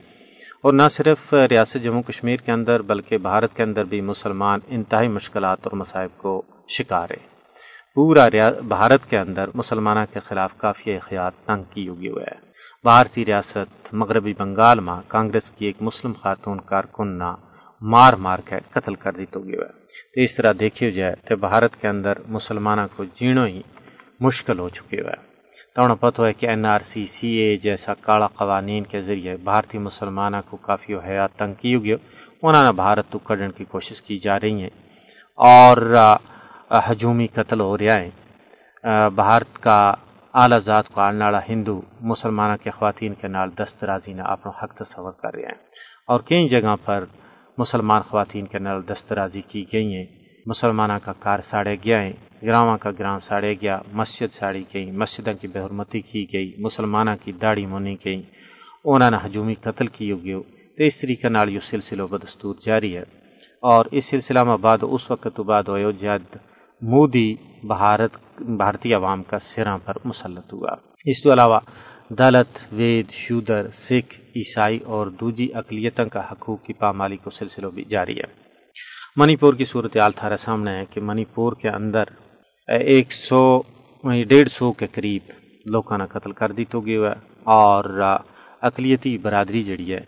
اور 0.62 0.72
نہ 0.72 0.88
صرف 0.90 1.34
ریاست 1.34 1.76
جموں 1.82 2.02
کشمیر 2.02 2.36
کے 2.36 2.52
اندر، 2.52 2.82
بلکہ 2.82 3.18
بھارت 3.18 3.56
کے 3.56 3.62
اندر 3.62 3.84
بھی 3.84 4.00
مسلمان 4.00 4.60
انتہائی 4.68 5.08
مشکلات 5.08 5.58
اور 5.62 5.72
مصائب 5.72 6.18
کو 6.18 6.42
شکار 6.68 7.10
ہے 7.10 7.26
پورا 7.96 8.28
بھارت 8.68 9.06
کے 9.10 9.18
اندر 9.18 9.48
مسلمانہ 9.54 10.04
کے 10.12 10.20
خلاف 10.20 10.56
کافی 10.56 10.92
احتیاط 10.92 11.34
تنگ 11.46 11.62
کی 11.70 11.88
ہوگی 11.88 12.08
ہوئے 12.08 12.24
ہے۔ 12.24 12.36
بھارتی 12.84 13.24
ریاست 13.26 13.94
مغربی 13.94 14.32
بنگال 14.38 14.80
میں 14.80 15.00
کانگریس 15.08 15.50
کی 15.50 15.66
ایک 15.66 15.76
مسلم 15.80 16.12
خاتون 16.12 16.60
کارکن 16.60 17.18
نہ 17.18 17.34
مار 17.82 18.12
مار 18.12 18.38
کے 18.38 18.58
قتل 18.70 18.94
کر 18.94 19.12
دی 19.12 19.26
تو 19.26 19.40
گیا 19.40 19.66
تو 20.14 20.20
اس 20.20 20.36
طرح 20.36 20.52
دیکھی 20.60 20.90
جائے 20.90 21.14
تو 21.24 21.36
بھارت 21.36 21.80
کے 21.80 21.88
اندر 21.88 22.18
مسلمانوں 22.28 22.86
کو 22.96 23.04
جینو 23.04 23.44
ہی 23.44 23.62
مشکل 24.20 24.58
ہو 24.58 24.68
چکے 24.68 25.00
ہوئے 25.00 25.16
تو 25.76 25.94
پتہ 25.94 26.22
ہے 26.22 26.32
کہ 26.32 26.46
این 26.46 26.66
آر 26.66 26.80
سی 26.80 27.06
سی 27.06 27.28
اے 27.28 27.56
جیسا 27.56 27.94
کالا 27.94 28.26
قوانین 28.26 28.84
کے 28.84 29.00
ذریعے 29.02 29.36
بھارتی 29.36 29.78
مسلمانوں 29.78 30.42
کو 30.50 30.56
کافی 30.56 30.94
حیات 30.94 31.36
تنگ 31.36 31.54
کی 31.54 31.74
ہوگی 31.74 31.92
انہوں 31.92 32.64
نے 32.64 32.72
بھارت 32.72 33.10
تو 33.10 33.18
کڈن 33.18 33.50
کی 33.50 33.64
کوشش 33.64 34.02
کی 34.02 34.18
جا 34.18 34.40
رہی 34.40 34.62
ہیں 34.62 34.70
اور 35.38 35.76
ہجومی 36.70 37.26
قتل 37.26 37.60
ہو 37.60 37.78
رہا 37.78 38.00
ہے 38.00 38.10
بھارت 39.14 39.62
کا 39.62 39.94
اعلی 40.34 40.56
ذات 40.64 40.88
کو 40.88 41.00
آنے 41.00 41.24
والا 41.24 41.40
ہندو 41.48 41.80
مسلمانوں 42.00 42.56
کے 42.56 42.70
خواتین 42.70 43.14
کے 43.14 43.28
نال 43.28 43.50
دسترازی 43.58 44.12
نے 44.12 44.22
اپنا 44.22 44.64
حق 44.64 44.74
تصور 44.74 45.12
کر 45.12 45.34
رہے 45.34 45.42
ہیں۔ 45.42 45.54
اور 46.06 46.20
کئی 46.20 46.48
جگہ 46.48 46.76
پر 46.84 47.04
مسلمان 47.58 48.02
خواتین 48.02 48.46
کے 48.46 48.58
نال 48.58 48.88
دسترازی 48.88 49.42
کی 49.42 49.64
گئی 49.72 49.96
ہیں۔ 49.96 50.04
مسلمانوں 50.46 50.98
کا 51.04 51.12
کار 51.12 51.40
ساڑے 51.40 51.76
گیا 51.84 52.02
ہے 52.02 52.12
گراواں 52.42 52.78
کا 52.78 52.90
گراں 52.90 53.18
ساڑے 53.18 53.54
گیا 53.54 53.78
مسجد 53.92 54.32
ساڑی 54.32 54.64
گئی 54.74 54.90
مسجدوں 54.90 55.32
کی 55.34 55.46
بےحرمتی 55.46 56.00
کی 56.00 56.26
گئی 56.32 56.52
مسلمانوں 56.58 57.16
کی 57.24 57.32
داڑھی 57.32 57.66
مونی 57.66 57.96
گئی۔ 58.04 58.22
انہوں 58.84 59.10
نے 59.10 59.16
ہجومی 59.26 59.54
قتل 59.54 59.86
کی 59.86 60.12
ہوگی 60.12 60.32
تو 60.76 60.82
اس 60.82 61.00
طریقے 61.00 61.28
نال 61.28 61.48
یہ 61.48 61.60
سلسلہ 61.60 62.02
بدستور 62.02 62.54
جاری 62.66 62.96
ہے۔ 62.96 63.02
اور 63.62 63.86
اس 63.92 64.04
سلسلہ 64.04 64.44
میں 64.44 64.56
بعد، 64.56 64.78
اس 64.82 65.10
وقت 65.10 65.28
تو 65.34 65.42
بعد 65.42 65.62
ہوئے 65.62 65.92
جد 65.92 66.36
مودی 66.82 67.34
بھارت 67.62 68.16
بھارتی 68.40 68.94
عوام 68.94 69.22
کا 69.22 69.38
سراں 69.38 69.78
پر 69.84 69.94
مسلط 70.04 70.52
ہوا۔ 70.52 70.74
اس 71.04 71.22
تو 71.22 71.32
علاوہ 71.32 71.60
دلت 72.10 72.58
وید، 72.72 73.10
شودر، 73.10 73.70
سکھ، 73.70 74.20
عیسائی 74.36 74.78
اور 74.78 75.06
دوجی 75.06 75.48
اقلیتوں 75.54 76.06
کا 76.06 76.20
حقوق 76.32 76.62
کی 76.62 76.72
پامالی 76.72 77.16
کو 77.16 77.30
سلسلہ 77.30 77.66
بھی 77.66 77.84
جاری 77.84 78.16
ہے۔ 78.16 78.30
منی 79.16 79.36
پور 79.36 79.54
کی 79.54 79.64
صورتحال 79.64 80.12
تھارے 80.12 80.36
سامنے 80.36 80.70
ہے 80.70 80.84
کہ 80.90 81.00
منی 81.00 81.24
پور 81.24 81.52
کے 81.52 81.68
اندر 81.68 82.04
ایک 82.68 83.12
سو 83.12 83.62
یعنی 84.04 84.24
ڈیڑھ 84.24 84.48
سو 84.48 84.72
کے 84.72 84.86
قریب 84.86 85.22
لوگوں 85.66 85.98
نے 85.98 86.06
قتل 86.06 86.32
کر 86.32 86.52
دی 86.52 86.64
تو 86.64 86.80
گیا 86.80 87.12
اور 87.44 88.00
اقلیتی 88.62 89.18
برادری 89.18 89.62
جڑی 89.62 89.92
ہے 89.94 90.00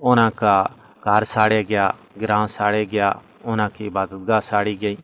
انہوں 0.00 0.30
کا 0.30 0.64
گھر 1.04 1.24
ساڑے 1.24 1.62
گیا، 1.68 1.90
گراں 2.20 2.46
ساڑے 2.46 2.84
گیا 2.92 3.12
انہوں 3.44 3.68
کی 3.76 3.88
عبادت 3.88 4.28
گاہ 4.28 4.40
ساڑی 4.40 4.76
گئی۔ 4.82 4.96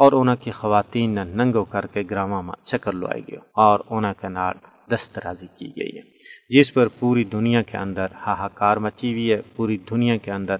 اور 0.00 0.12
انہوں 0.12 0.36
کی 0.36 0.50
خواتین 0.50 1.14
نے 1.14 1.24
ننگو 1.24 1.64
کر 1.64 1.86
کے 1.86 2.02
گراما 2.10 2.40
میں 2.40 2.54
چکر 2.66 2.92
لوائی 2.92 3.22
گیا 3.22 3.40
اور 3.56 3.80
انہوں 3.90 4.14
کے 4.20 4.28
نال 4.28 4.54
دسترازی 4.92 5.46
کی 5.58 5.68
گئی 5.76 5.96
ہے۔ 5.96 6.02
جس 6.50 6.72
پر 6.74 6.88
پوری 6.98 7.24
دنیا 7.24 7.62
کے 7.62 7.76
اندر 7.76 8.06
ہاہاکار 8.26 8.76
مچی 8.76 9.12
ہوئی 9.12 9.32
ہے، 9.32 9.40
پوری 9.56 9.76
دنیا 9.90 10.16
کے 10.16 10.30
اندر 10.32 10.56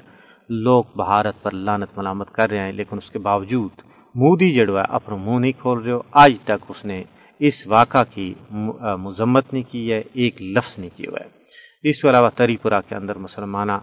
لوگ 0.48 0.84
بھارت 0.96 1.42
پر 1.42 1.52
لانت 1.66 1.96
ملامت 1.98 2.30
کر 2.30 2.50
رہے 2.50 2.60
ہیں، 2.60 2.72
لیکن 2.72 2.96
اس 2.96 3.10
کے 3.10 3.18
باوجود 3.18 3.70
مودی 4.14 4.50
جڑو 4.54 4.76
ہے، 4.76 4.84
اپنا 4.88 5.16
منہ 5.16 5.38
نہیں 5.38 5.52
کھول 5.60 5.78
رہے 5.78 5.92
ہو۔ 5.92 6.00
آج 6.22 6.32
تک 6.44 6.64
اس 6.68 6.84
نے 6.84 7.02
اس 7.40 7.66
واقعہ 7.66 8.04
کی 8.14 8.32
مذمت 8.98 9.52
نہیں 9.52 9.62
کی 9.70 9.92
ہے، 9.92 10.02
ایک 10.12 10.42
لفظ 10.56 10.78
نہیں 10.78 10.96
کیا 10.96 11.10
ہوا 11.10 11.20
ہے۔ 11.24 11.28
اس 11.82 12.00
کے 12.02 12.08
علاوہ 12.10 12.28
تری 12.34 12.56
پورہ 12.56 12.80
کے 12.88 12.94
اندر 12.94 13.18
مسلمانہ 13.18 13.76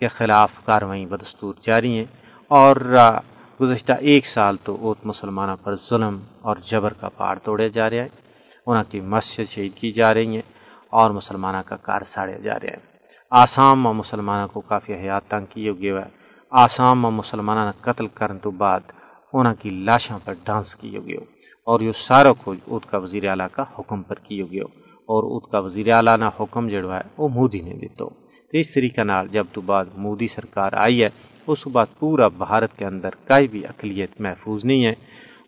کے 0.00 0.08
خلاف 0.08 0.50
کاروائی 0.64 1.06
بدستور 1.06 1.54
جاری 1.62 1.96
ہیں 1.96 2.04
اور 2.50 2.76
گزشتہ 3.60 3.92
ایک 4.00 4.26
سال 4.26 4.56
تو 4.64 4.76
اوت 4.80 5.06
مسلمانوں 5.06 5.56
پر 5.56 5.74
ظلم 5.90 6.18
اور 6.40 6.56
جبر 6.70 6.92
کا 6.92 7.08
پہاڑ 7.08 7.38
توڑے 7.38 7.68
جا 7.68 7.88
رہا 7.90 8.02
ہے 8.02 8.08
انہوں 8.66 8.84
کی 8.90 9.00
مسجد 9.12 9.50
شہید 9.50 9.74
کی 9.74 9.92
جا 9.92 10.12
رہی 10.14 10.34
ہیں 10.34 10.42
اور 10.92 11.10
مسلمانوں 11.10 11.62
کا 11.66 11.76
کار 11.76 12.02
ساڑے 12.04 12.38
جا 12.38 12.54
رہا 12.54 12.72
ہے 12.72 12.80
آسام 13.32 13.82
میں 13.82 13.92
مسلمانوں 13.92 14.48
کو 14.48 14.60
کافی 14.60 14.94
حیات 14.94 15.28
تنگ 15.28 15.46
کی 15.50 15.68
ہوگی 15.68 15.90
ہے 15.90 16.04
آسام 16.52 17.02
میں 17.02 17.10
مسلمانوں 17.10 17.64
نے 17.64 17.72
قتل 17.80 18.06
کرنے 18.08 18.38
تو 18.38 18.50
بعد 18.50 18.80
انہوں 19.32 19.54
کی 19.54 19.70
لاشوں 19.86 20.18
پر 20.24 20.34
ڈانس 20.44 20.74
کی 20.74 20.96
ہوگی 20.96 21.16
اور 21.66 21.80
یہ 21.80 21.92
سارا 22.08 22.32
کچھ 22.44 22.60
اد 22.66 22.90
کا 22.90 22.98
وزیر 22.98 23.28
اعلیٰ 23.28 23.46
کا 23.52 23.64
حکم 23.78 24.02
پر 24.02 24.18
کی 24.26 24.40
ہوگی 24.40 24.60
اور 25.08 25.22
اد 25.34 25.50
کا 25.52 25.58
وزیر 25.58 25.88
اعلیٰ 25.92 26.16
نے 26.18 26.26
حکم 26.40 26.68
جڑوا 26.68 26.96
ہے، 26.96 27.08
وہ 27.18 27.28
مودی 27.28 27.60
نے 27.60 27.74
دیتا 27.74 28.04
تو 28.04 28.10
اس 28.52 28.72
طریقے 28.74 29.04
نال 29.04 29.28
جب 29.28 29.46
تو 29.52 29.60
بعد 29.60 29.84
مودی 29.96 30.26
سرکار 30.26 30.72
آئی 30.84 31.02
ہے 31.02 31.08
اس 31.46 31.66
بعد 31.66 31.98
پورا 31.98 32.28
بھارت 32.28 32.76
کے 32.76 32.84
اندر 32.84 33.14
کوئی 33.28 33.48
بھی 33.48 33.66
اقلیت 33.66 34.20
محفوظ 34.20 34.64
نہیں 34.64 34.84
ہے۔ 34.86 34.94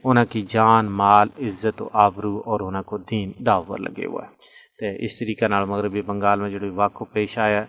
انہوں 0.04 0.24
کی 0.24 0.42
جان، 0.48 0.86
مال، 0.92 1.28
عزت 1.38 1.82
و 1.82 1.88
آبرو 1.92 2.36
اور 2.46 2.60
انہوں 2.60 2.82
کو 2.82 2.98
دین 3.10 3.32
داو 3.46 3.62
پر 3.62 3.78
لگے 3.78 4.06
ہوا 4.06 4.22
ہے 4.24 4.32
تو 4.78 4.86
اس 5.04 5.18
طریقے 5.18 5.48
نال 5.48 5.64
مغربی 5.64 6.02
بنگال 6.02 6.40
میں 6.40 6.50
جو 6.50 6.58
واقع 6.74 7.04
پیش 7.12 7.38
آیا، 7.38 7.64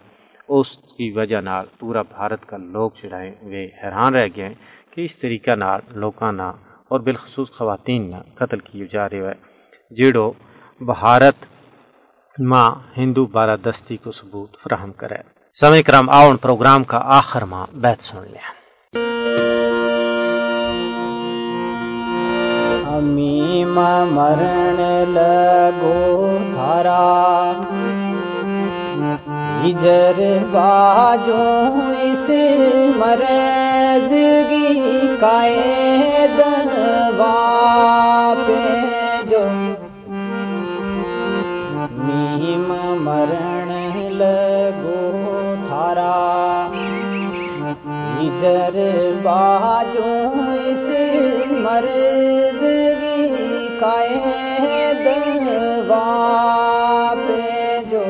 اس 0.49 0.77
کی 0.97 1.11
وجہ 1.11 1.41
نال 1.41 1.65
پورا 1.79 2.01
بھارت 2.01 2.45
کا 2.45 2.57
لوگ 2.57 2.91
جڑائیں 3.03 3.31
وہ 3.41 3.63
حیران 3.83 4.15
رہ 4.15 4.27
گئے 4.35 4.45
ہیں 4.45 4.53
کہ 4.91 5.01
اس 5.01 5.17
طریقہ 5.17 5.55
نال 5.55 5.79
لوکاں 5.93 6.31
نہ 6.31 6.49
اور 6.91 6.99
بالخصوص 6.99 7.51
خواتین 7.51 8.09
نہ 8.11 8.21
قتل 8.35 8.59
کیے 8.59 8.85
جا 8.91 9.09
رہے 9.09 9.19
ہوئے 9.19 9.33
جیڑو 9.91 10.31
بھارت 10.81 11.45
ماں 12.39 12.69
ہندو 12.97 13.25
بالادستی 13.25 13.97
کو 13.97 14.11
ثبوت 14.11 14.57
فراہم 14.63 14.91
کرے۔ 14.91 15.38
سمے 15.59 15.81
کرام 15.83 16.09
آؤن 16.09 16.37
پروگرام 16.37 16.83
کا 16.83 16.99
آخر 17.13 17.43
ماں 17.43 17.65
بیت 17.75 18.01
سن 18.01 18.21
لیا 18.23 18.47
امی 22.89 23.63
مرن 23.65 24.79
لگو 25.09 26.37
تھارا 26.53 27.07
ہجر 29.63 30.21
باجو 30.51 31.47
اس 32.01 32.29
مرزگی 32.97 34.69
کائے 35.19 36.27
دوا 36.37 37.33
پہ 38.47 38.61
جو 39.29 39.43
میم 41.97 42.71
مرن 43.01 43.71
لگو 44.13 44.48
ہجر 48.19 48.75
باجو 49.23 50.13
اس 50.53 50.87
مرزگی 51.63 53.23
کائے 53.79 54.93
دوا 55.03 56.07
پہ 57.27 57.79
جو 57.91 58.03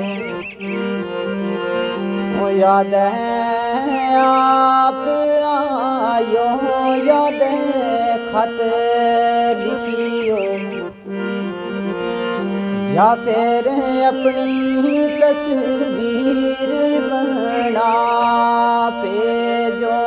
یاد 2.59 2.93
ہے، 2.93 4.15
آپ 4.19 5.07
آیو 5.49 6.47
یاد 7.05 7.41
خط 8.31 8.59
لکھیو 9.59 10.41
یا 12.95 13.13
پھر 13.23 13.67
اپنی 14.07 15.07
تصویر 15.21 16.71
بنا 17.09 17.58
پہ 19.01 19.69
جو 19.79 19.97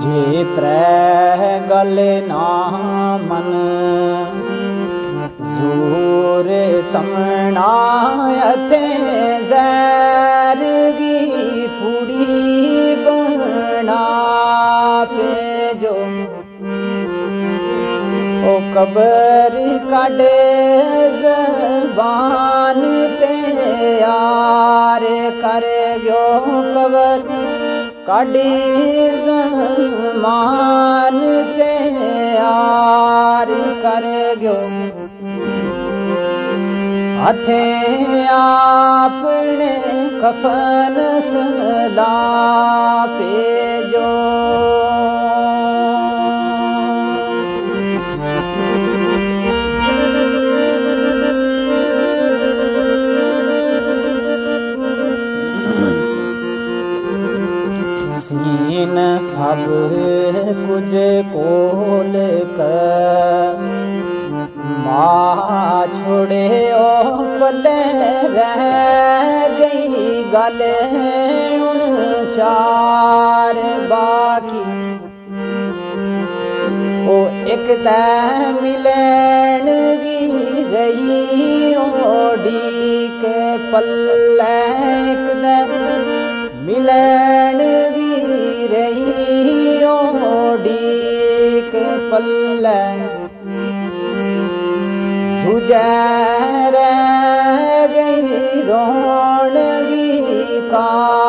جی 0.00 0.44
تر 0.56 0.64
گل 1.70 2.00
نامن 2.28 3.50
زور 5.40 6.50
تمنا 6.92 7.72
زیرگی 10.54 11.66
پوری 11.78 12.33
قبر 18.74 19.56
کڈے 19.90 20.38
زبان 21.20 22.80
تے 23.20 23.34
یار 24.00 25.04
کر 25.42 25.64
گو 26.04 26.24
قبر 26.74 27.20
کڈی 28.06 28.54
زمان 29.26 31.20
تے 31.56 31.72
یار 32.32 33.52
کر 33.82 34.06
گو 34.42 34.58
ہتھیں 37.20 38.26
آپ 38.32 39.24
نے 39.58 39.74
کفن 40.20 40.98
سلا 41.30 42.14
پہ 43.18 43.80
جو 43.92 44.10
ایک 77.86 77.90
تے 77.90 78.52
ملن 78.62 79.68
گی 80.02 80.64
رہی 80.72 81.74
اوڈی 81.74 83.08
کے 83.20 83.56
پلے 83.72 84.46
ایک 84.46 85.26
تے 85.42 85.56
ملن 86.64 87.60
گی 87.94 88.68
رہی 88.72 89.82
اوڈی 89.82 90.80
کے 91.70 91.84
پلے 92.10 92.80
گزر 95.46 96.76
گئی 97.94 98.62
رونگی 98.62 100.20
کار 100.70 101.23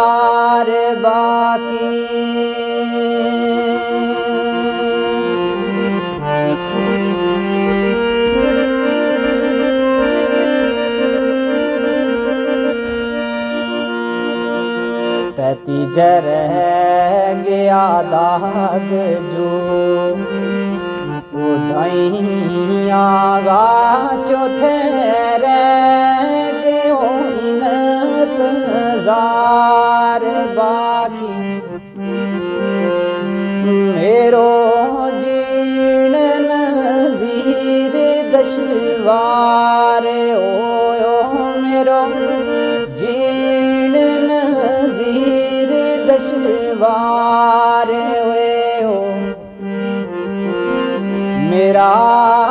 تیجر 15.95 16.25
گیا 17.45 18.01
داغ 18.11 18.89
جو 19.31 19.51
گا 23.45 23.67
چوتھے 24.27 24.75
انتظار 28.87 30.23
باقی 30.55 31.61
میرو 33.63 34.51
جین 35.21 36.15
نظیر 36.49 37.95
دشوار 38.33 39.84
دشوار 46.75 47.89
ہوئے 47.89 48.81
ہو 48.83 49.03
میرا 51.49 52.44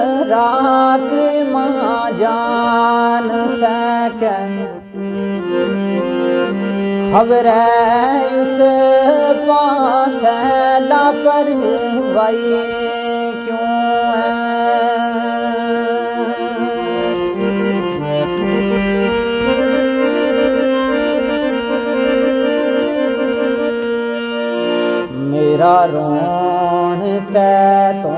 فراق 0.00 1.12
ماں 1.52 2.10
جان 2.18 3.28
سک 3.60 4.22
خبر 7.12 7.46
اس 7.46 8.60
پاس 9.46 10.22
لا 10.88 11.10
پر 11.24 11.50
بائی 12.14 13.32
کیوں 13.44 13.68
میرا 25.30 25.76
رون 25.86 26.20
تون 27.32 28.09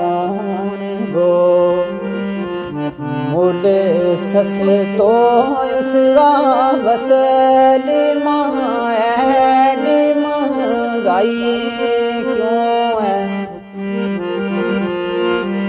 سس 4.33 4.59
تو 4.99 5.09
اس 5.63 5.93
کا 6.15 6.71
بسل 6.85 7.89
مائن 8.25 9.85
منگائی 10.19 11.61
کیوں 12.25 13.01
ہے؟ 13.01 13.21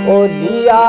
او 0.08 0.26
دیا 0.28 0.82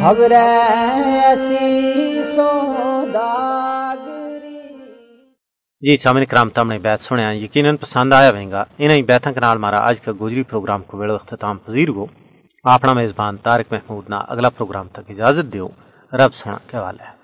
خبر 0.00 0.32
ایسی 0.32 2.22
سوداگری 2.36 3.48
جی 5.80 5.96
سامنے 5.96 6.24
کرام 6.24 6.48
تم 6.50 6.70
نے 6.72 6.78
بیت 6.78 7.00
سنیا 7.00 7.30
یقیناً 7.32 7.76
پسند 7.76 8.12
آیا 8.12 8.30
ہوئے 8.30 8.44
انہیں 8.78 9.02
بیتھوں 9.02 9.32
کے 9.32 9.40
نال 9.40 9.58
مارا 9.58 9.78
آج 9.88 10.00
کا 10.00 10.12
گوجری 10.20 10.42
پروگرام 10.42 10.82
کو 10.82 10.98
ویڑ 10.98 11.10
اختتام 11.12 11.58
پذیر 11.58 11.90
گو۔ 11.92 12.06
اپنا 12.64 12.92
میزبان 12.92 13.36
تارک 13.36 13.66
محمود 13.70 14.04
نہ 14.08 14.18
اگلا 14.28 14.48
پروگرام 14.48 14.88
تک 14.88 15.10
اجازت 15.10 15.52
دیو۔ 15.52 15.68
رب 16.12 16.34
سنا 16.34 16.56
کے 16.66 16.76
حوالے 16.76 17.17